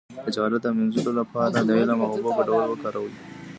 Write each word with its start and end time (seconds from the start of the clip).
د 0.23 0.25
جهالت 0.35 0.61
د 0.63 0.67
مینځلو 0.77 1.11
لپاره 1.19 1.57
د 1.67 1.69
علم 1.79 1.99
او 2.03 2.09
اوبو 2.13 2.29
ګډول 2.37 2.65
وکاروئ 2.69 3.13